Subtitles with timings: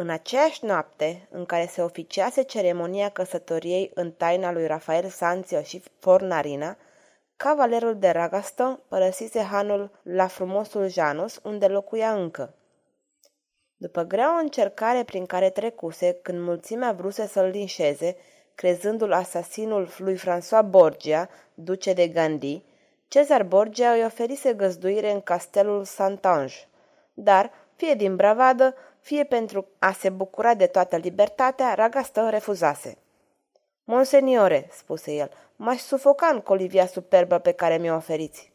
[0.00, 5.82] în aceeași noapte în care se oficiase ceremonia căsătoriei în taina lui Rafael Sanțio și
[5.98, 6.76] Fornarina,
[7.36, 12.54] cavalerul de Ragaston părăsise hanul la frumosul Janus, unde locuia încă.
[13.76, 18.16] După grea o încercare prin care trecuse, când mulțimea vruse să-l linșeze,
[18.54, 22.62] crezându-l asasinul lui François Borgia, duce de Gandhi,
[23.08, 26.56] Cezar Borgia îi oferise găzduire în castelul Santange,
[27.14, 32.98] dar, fie din bravadă, fie pentru a se bucura de toată libertatea, Ragastă refuzase.
[33.84, 38.52] Monseniore, spuse el, m-aș sufoca în colivia superbă pe care mi-o oferiți.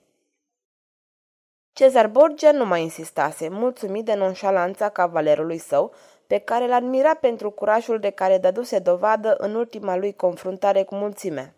[1.74, 5.94] Cezar Borgia nu mai insistase, mulțumit de nonșalanța cavalerului său,
[6.28, 10.96] pe care l admira pentru curajul de care dăduse dovadă în ultima lui confruntare cu
[10.96, 11.54] mulțimea.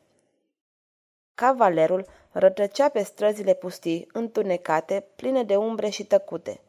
[1.34, 6.60] Cavalerul rătăcea pe străzile pustii, întunecate, pline de umbre și tăcute.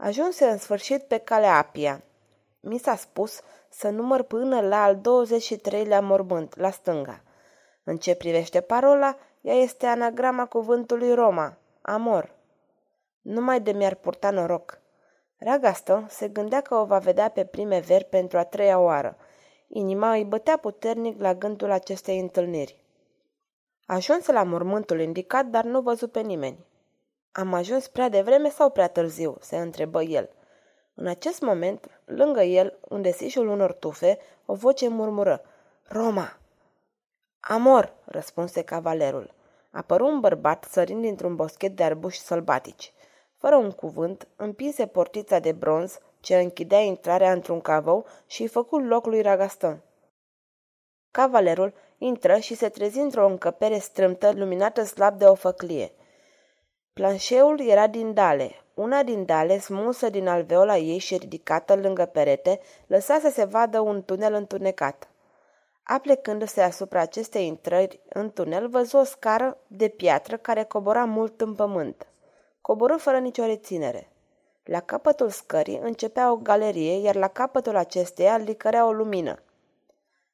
[0.00, 2.02] Ajunse în sfârșit pe calea Apia.
[2.60, 7.20] Mi s-a spus să număr până la al 23-lea mormânt, la stânga.
[7.84, 12.34] În ce privește parola, ea este anagrama cuvântului Roma, amor.
[13.20, 14.80] Numai de mi-ar purta noroc.
[15.38, 19.16] Ragastă se gândea că o va vedea pe prime ver pentru a treia oară.
[19.68, 22.84] Inima îi bătea puternic la gândul acestei întâlniri.
[23.86, 26.66] Ajunse la mormântul indicat, dar nu văzu pe nimeni.
[27.38, 30.30] Am ajuns prea devreme sau prea târziu?" se întrebă el.
[30.94, 35.42] În acest moment, lângă el, în desișul unor tufe, o voce murmură.
[35.88, 36.38] Roma!
[37.40, 39.34] Amor, răspunse cavalerul.
[39.70, 42.92] Apăru un bărbat sărind dintr-un boschet de arbuși sălbatici.
[43.36, 48.78] Fără un cuvânt, împinse portița de bronz ce închidea intrarea într-un cavou și îi făcu
[48.78, 49.82] loc lui Ragaston.
[51.10, 55.92] Cavalerul intră și se trezi într-o încăpere strâmtă, luminată slab de o făclie.
[56.98, 58.50] Planșeul era din dale.
[58.74, 63.80] Una din dale, smulsă din alveola ei și ridicată lângă perete, lăsa să se vadă
[63.80, 65.08] un tunel întunecat.
[65.82, 71.54] Aplecându-se asupra acestei intrări în tunel, văzu o scară de piatră care cobora mult în
[71.54, 72.06] pământ.
[72.60, 74.08] Coborâ fără nicio reținere.
[74.64, 79.42] La capătul scării începea o galerie, iar la capătul acesteia licărea o lumină.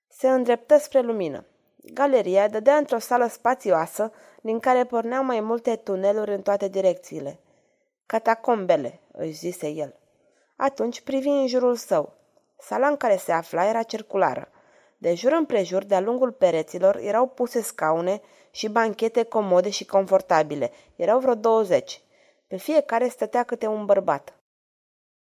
[0.08, 1.44] Se îndreptă spre lumină.
[1.92, 7.38] Galeria dădea într-o sală spațioasă, din care porneau mai multe tuneluri în toate direcțiile.
[8.06, 9.94] Catacombele, își zise el.
[10.56, 12.12] Atunci privi în jurul său.
[12.58, 14.48] Sala în care se afla era circulară.
[14.98, 18.20] De jur împrejur, de-a lungul pereților, erau puse scaune
[18.50, 20.70] și banchete comode și confortabile.
[20.96, 22.02] Erau vreo douăzeci.
[22.46, 24.38] Pe fiecare stătea câte un bărbat.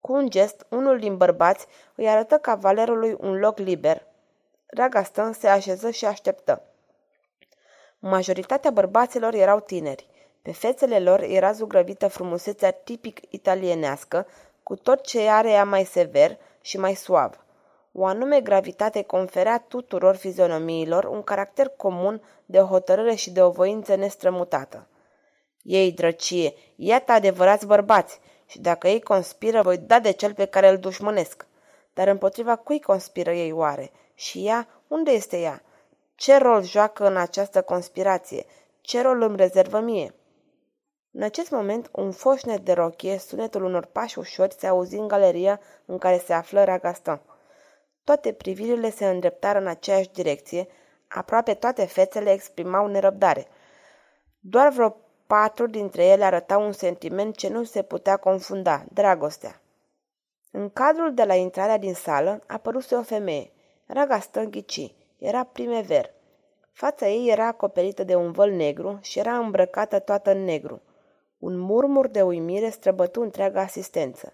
[0.00, 4.06] Cu un gest, unul din bărbați îi arătă cavalerului un loc liber,
[4.74, 6.62] Ragaston se așeză și așteptă.
[7.98, 10.06] Majoritatea bărbaților erau tineri.
[10.42, 14.26] Pe fețele lor era zugrăvită frumusețea tipic italienească,
[14.62, 17.44] cu tot ce are ea mai sever și mai suav.
[17.92, 23.94] O anume gravitate conferea tuturor fizionomiilor un caracter comun de hotărâre și de o voință
[23.94, 24.86] nestrămutată.
[25.62, 30.68] Ei, drăcie, iată adevărați bărbați, și dacă ei conspiră, voi da de cel pe care
[30.68, 31.46] îl dușmănesc.
[31.92, 33.90] Dar împotriva cui conspiră ei oare?
[34.14, 34.68] Și ea?
[34.88, 35.62] Unde este ea?
[36.14, 38.46] Ce rol joacă în această conspirație?
[38.80, 40.14] Ce rol îmi rezervă mie?
[41.12, 45.60] În acest moment, un foșnet de rochie, sunetul unor pași ușori, se auzi în galeria
[45.84, 47.20] în care se află Ragaston.
[48.04, 50.68] Toate privirile se îndreptară în aceeași direcție,
[51.08, 53.46] aproape toate fețele exprimau nerăbdare.
[54.40, 54.96] Doar vreo
[55.26, 59.60] patru dintre ele arătau un sentiment ce nu se putea confunda, dragostea.
[60.50, 63.53] În cadrul de la intrarea din sală apăruse o femeie.
[63.86, 64.94] Ragastă ghici.
[65.18, 66.10] Era primever.
[66.72, 70.82] Fața ei era acoperită de un văl negru și era îmbrăcată toată în negru.
[71.38, 74.32] Un murmur de uimire străbătu întreaga asistență.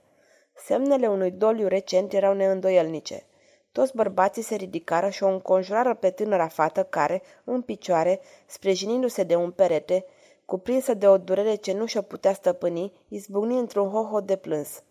[0.54, 3.26] Semnele unui doliu recent erau neîndoielnice.
[3.72, 9.34] Toți bărbații se ridicară și o înconjurară pe tânăra fată care, în picioare, sprijinindu-se de
[9.34, 10.04] un perete,
[10.44, 14.82] cuprinsă de o durere ce nu și-o putea stăpâni, izbucni într-un hoho de plâns.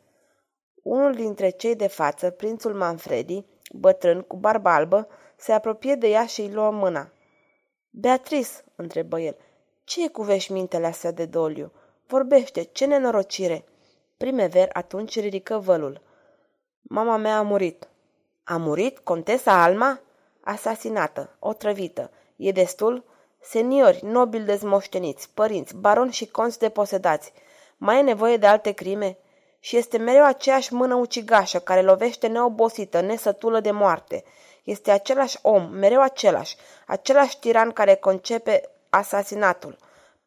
[0.84, 6.26] Unul dintre cei de față, prințul Manfredi, bătrân, cu barbă albă, se apropie de ea
[6.26, 7.12] și îi luă mâna.
[7.90, 9.36] Beatrice, întrebă el,
[9.84, 11.72] ce e cu veșmintele astea de doliu?
[12.08, 13.66] Vorbește, ce nenorocire!
[14.18, 16.02] Primever atunci ridică vălul.
[16.82, 17.88] Mama mea a murit.
[18.44, 20.00] A murit contesa Alma?
[20.42, 22.12] Asasinată, otrăvită.
[22.36, 23.04] E destul?
[23.42, 27.34] Seniori, nobili dezmoșteniți, părinți, baroni și conți deposedați.
[27.78, 29.18] Mai e nevoie de alte crime?
[29.60, 34.24] Și este mereu aceeași mână ucigașă care lovește neobosită, nesătulă de moarte.
[34.64, 39.78] Este același om, mereu același, același tiran care concepe asasinatul.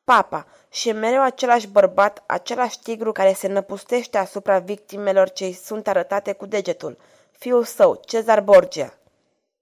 [0.05, 5.53] Papa, și e mereu același bărbat, același tigru care se năpustește asupra victimelor ce îi
[5.53, 6.99] sunt arătate cu degetul.
[7.31, 8.95] Fiul său, Cezar Borgia.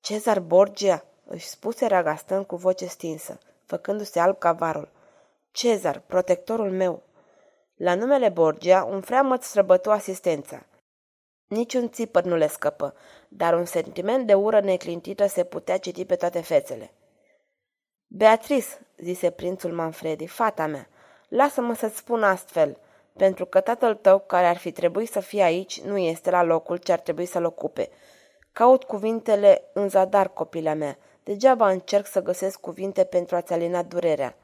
[0.01, 4.89] Cezar Borgia, își spuse Ragastăn cu voce stinsă, făcându-se alb cavarul.
[5.51, 7.03] Cezar, protectorul meu.
[7.83, 10.67] La numele Borgia, un freamăt străbătu asistența.
[11.47, 12.95] Niciun țipăr nu le scăpă,
[13.29, 16.93] dar un sentiment de ură neclintită se putea citi pe toate fețele.
[18.07, 18.67] Beatrice,
[18.97, 20.89] zise prințul Manfredi, fata mea,
[21.29, 22.79] lasă-mă să-ți spun astfel,
[23.17, 26.77] pentru că tatăl tău, care ar fi trebuit să fie aici, nu este la locul
[26.77, 27.89] ce ar trebui să-l ocupe.
[28.53, 30.99] Caut cuvintele în zadar, copila mea.
[31.23, 34.37] Degeaba încerc să găsesc cuvinte pentru a-ți alina durerea.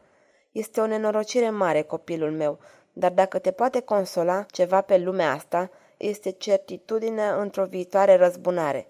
[0.52, 2.58] Este o nenorocire mare, copilul meu,
[2.98, 8.88] dar dacă te poate consola ceva pe lumea asta, este certitudine într-o viitoare răzbunare.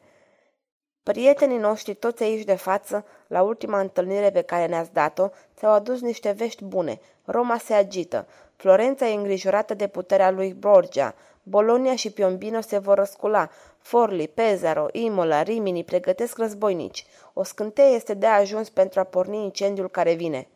[1.03, 6.00] Prietenii noștri, toți aici de față, la ultima întâlnire pe care ne-ați dat-o, ți-au adus
[6.00, 7.00] niște vești bune.
[7.25, 8.26] Roma se agită.
[8.56, 11.14] Florența e îngrijorată de puterea lui Borgia.
[11.43, 13.50] Bolonia și Piombino se vor răscula.
[13.79, 17.06] Forli, Pesaro, Imola, Rimini pregătesc războinici.
[17.32, 20.49] O scânteie este de ajuns pentru a porni incendiul care vine.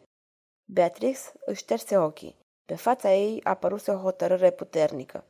[0.65, 2.40] Beatrix își șterse ochii.
[2.71, 5.25] Pe fața ei apăruse o hotărâre puternică.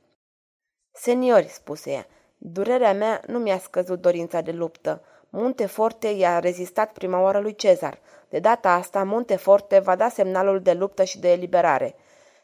[0.93, 2.07] Seniori, spuse ea,
[2.39, 5.03] durerea mea nu mi-a scăzut dorința de luptă.
[5.29, 7.99] Monteforte i-a rezistat prima oară lui Cezar.
[8.29, 11.95] De data asta, Monteforte va da semnalul de luptă și de eliberare.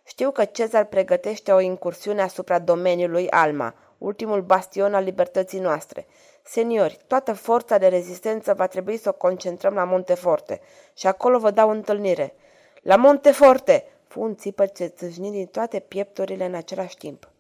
[0.05, 6.07] Știu că Cezar pregătește o incursiune asupra domeniului Alma, ultimul bastion al libertății noastre.
[6.43, 10.61] Seniori, toată forța de rezistență va trebui să o concentrăm la Monteforte
[10.95, 12.35] și acolo vă dau întâlnire.
[12.83, 13.91] La Monteforte!
[14.07, 17.31] Fu un țipăr ce țâșni din toate piepturile în același timp.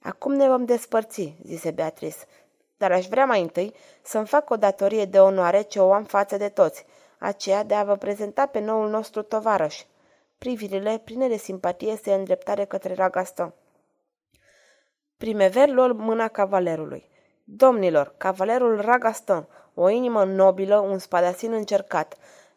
[0.00, 2.16] Acum ne vom despărți, zise Beatrice,
[2.76, 6.36] dar aș vrea mai întâi să-mi fac o datorie de onoare ce o am față
[6.36, 6.84] de toți,
[7.18, 9.82] aceea de a vă prezenta pe noul nostru tovarăș.
[10.38, 13.54] Privirile, pline de simpatie, se îndreptare către Ragaston.
[15.16, 17.10] Primever luă mâna cavalerului.
[17.44, 22.16] Domnilor, cavalerul Ragaston, o inimă nobilă, un spadasin încercat.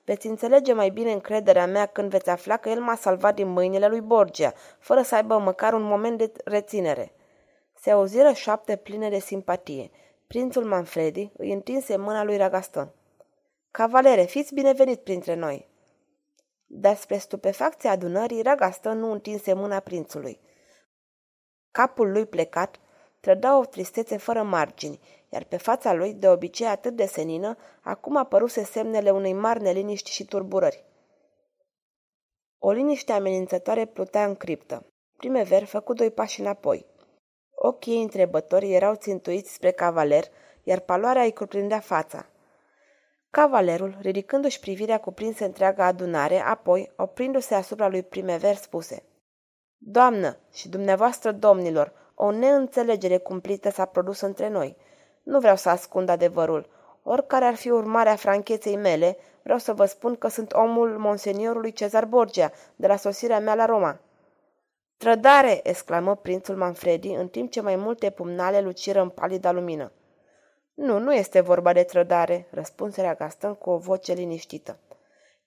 [0.10, 3.88] Veți înțelege mai bine încrederea mea când veți afla că el m-a salvat din mâinile
[3.88, 7.12] lui Borgia, fără să aibă măcar un moment de reținere.
[7.74, 9.92] Se auziră șapte pline de simpatie.
[10.28, 12.92] Prințul Manfredi îi întinse mâna lui Ragaston.
[13.72, 15.68] Cavalere, fiți binevenit printre noi!"
[16.66, 20.40] Dar spre stupefacția adunării, Ragaston nu întinse mâna prințului.
[21.72, 22.80] Capul lui plecat
[23.20, 28.18] trăda o tristețe fără margini, iar pe fața lui, de obicei atât de senină, acum
[28.18, 30.86] apăruse semnele unei mari neliniști și turburări.
[32.58, 34.86] O liniște amenințătoare plutea în criptă.
[35.18, 36.86] Primever făcu doi pași înapoi.
[37.56, 40.24] Ochii ei întrebători erau țintuiți spre cavaler,
[40.64, 42.30] iar paloarea îi cuprindea fața.
[43.30, 49.04] Cavalerul, ridicându-și privirea cuprinsă întreaga adunare, apoi, oprindu-se asupra lui Primever, spuse
[49.78, 54.78] Doamnă și dumneavoastră domnilor, o neînțelegere cumplită s-a produs între noi.
[55.30, 56.70] Nu vreau să ascund adevărul.
[57.04, 62.06] Oricare ar fi urmarea francheței mele, vreau să vă spun că sunt omul monseniorului Cezar
[62.06, 64.00] Borgia, de la sosirea mea la Roma.
[64.98, 69.92] Trădare!" exclamă prințul Manfredi, în timp ce mai multe pumnale luciră în palida lumină.
[70.74, 74.78] Nu, nu este vorba de trădare," răspunse Gaston cu o voce liniștită.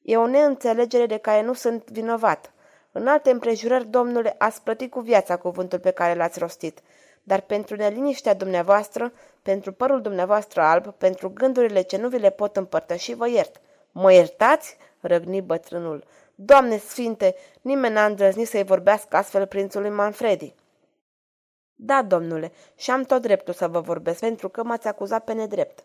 [0.02, 2.52] E o neînțelegere de care nu sunt vinovat.
[2.92, 6.80] În alte împrejurări, domnule, ați plătit cu viața cuvântul pe care l-ați rostit,
[7.22, 9.12] dar pentru neliniștea dumneavoastră,
[9.42, 13.60] pentru părul dumneavoastră alb, pentru gândurile ce nu vi le pot împărtăși, vă iert.
[13.92, 14.76] Mă iertați?
[15.00, 16.04] răgni bătrânul.
[16.34, 20.54] Doamne sfinte, nimeni n-a îndrăznit să-i vorbească astfel prințului Manfredi.
[21.74, 25.84] Da, domnule, și am tot dreptul să vă vorbesc, pentru că m-ați acuzat pe nedrept.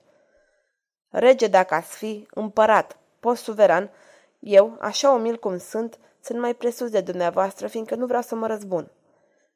[1.09, 3.91] Rege dacă ați fi, împărat, post suveran,
[4.39, 8.47] eu, așa umil cum sunt, sunt mai presus de dumneavoastră, fiindcă nu vreau să mă
[8.47, 8.91] răzbun.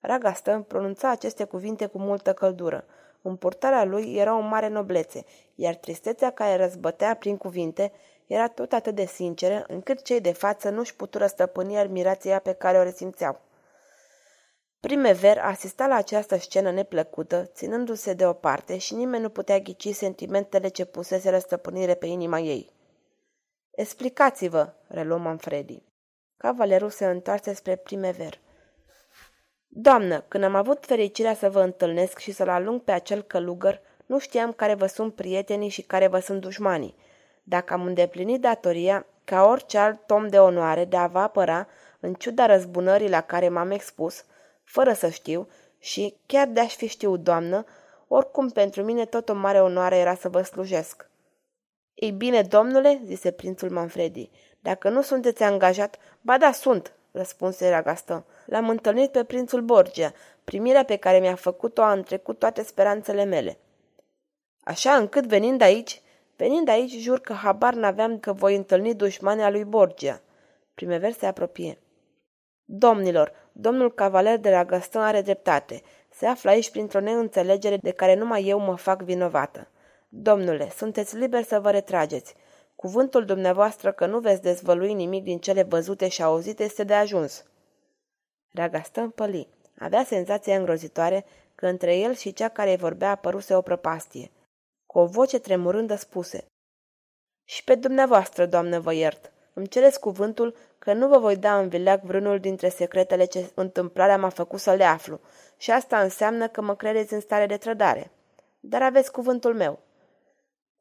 [0.01, 2.85] Ragastă pronunța aceste cuvinte cu multă căldură.
[3.21, 7.91] În purtarea lui era o mare noblețe, iar tristețea care răzbătea prin cuvinte
[8.27, 12.77] era tot atât de sinceră, încât cei de față nu-și putură stăpâni admirația pe care
[12.77, 13.39] o resimțeau.
[14.79, 20.85] Primever asista la această scenă neplăcută, ținându-se deoparte și nimeni nu putea ghici sentimentele ce
[20.85, 22.69] puseseră stăpânire pe inima ei.
[23.71, 25.83] Explicați-vă, reluă Manfredi.
[26.37, 28.39] Cavalerul se întoarse spre Primever.
[29.73, 34.19] Doamnă, când am avut fericirea să vă întâlnesc și să-l alung pe acel călugăr, Nu
[34.19, 36.95] știam care vă sunt prietenii și care vă sunt dușmanii.
[37.43, 41.67] Dacă am îndeplinit datoria, ca orice alt om de onoare, de a vă apăra,
[41.99, 44.23] în ciuda răzbunării la care m-am expus,
[44.63, 45.47] fără să știu,
[45.79, 47.65] și chiar de-aș fi știut, doamnă,
[48.07, 51.09] oricum pentru mine tot o mare onoare era să vă slujesc.
[51.93, 58.25] Ei bine, domnule, zise prințul Manfredi, dacă nu sunteți angajat, ba da, sunt, răspunse Ragastă.
[58.45, 60.13] L-am întâlnit pe prințul Borgia.
[60.43, 63.57] Primirea pe care mi-a făcut-o a întrecut toate speranțele mele.
[64.63, 66.01] Așa încât venind aici,
[66.35, 70.21] venind aici, jur că habar n-aveam că voi întâlni dușmania lui Borgia.
[70.73, 71.77] Primever se apropie.
[72.65, 75.81] Domnilor, domnul cavaler de la Gaston are dreptate.
[76.09, 79.67] Se află aici printr-o neînțelegere de care numai eu mă fac vinovată.
[80.09, 82.35] Domnule, sunteți liberi să vă retrageți.
[82.81, 87.45] Cuvântul dumneavoastră că nu veți dezvălui nimic din cele văzute și auzite este de ajuns.
[88.51, 89.47] Ragastă păli.
[89.79, 94.31] Avea senzația îngrozitoare că între el și cea care îi vorbea apăruse o prăpastie.
[94.85, 96.45] Cu o voce tremurândă spuse.
[97.45, 99.31] Și pe dumneavoastră, doamnă, vă iert.
[99.53, 104.17] Îmi cereți cuvântul că nu vă voi da în vileag vreunul dintre secretele ce întâmplarea
[104.17, 105.19] m-a făcut să le aflu
[105.57, 108.11] și asta înseamnă că mă credeți în stare de trădare.
[108.59, 109.79] Dar aveți cuvântul meu.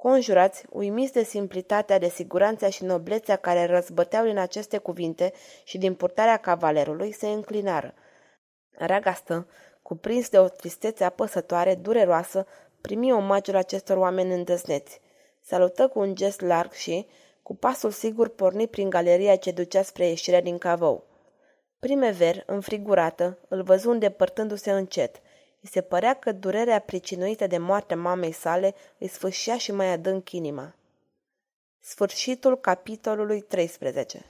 [0.02, 5.32] Conjurați, uimiți de simplitatea, de siguranța și noblețea care răzbăteau din aceste cuvinte
[5.64, 7.94] și din purtarea cavalerului, se înclinară.
[8.70, 9.46] Ragastă,
[9.82, 12.46] cuprins de o tristețe apăsătoare, dureroasă,
[12.80, 15.00] primi omagiul acestor oameni îndăsneți.
[15.40, 17.06] Salută cu un gest larg și,
[17.42, 21.06] cu pasul sigur, porni prin galeria ce ducea spre ieșirea din cavou.
[21.78, 25.20] Primever, înfrigurată, îl văzu îndepărtându-se încet–
[25.60, 30.32] îi se părea că durerea pricinuită de moartea mamei sale îi sfâșia și mai adânc
[30.32, 30.74] inima.
[31.80, 34.24] Sfârșitul capitolului 13